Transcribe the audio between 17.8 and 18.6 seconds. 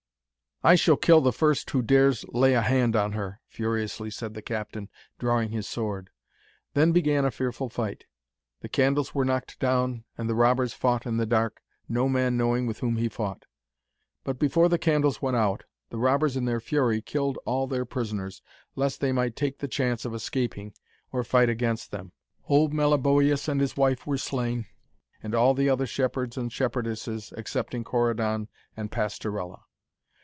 prisoners,